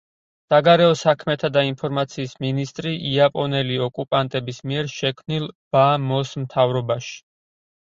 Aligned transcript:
საგარეო 0.51 0.93
საქმეთა 1.01 1.49
და 1.57 1.63
ინფორმაციის 1.71 2.33
მინისტრი 2.45 2.95
იაპონელი 3.11 3.79
ოკუპანტების 3.89 4.63
მიერ 4.73 4.91
შექმნილ 4.97 5.49
ბა 5.77 5.87
მოს 6.09 6.35
მთავრობაში. 6.49 7.17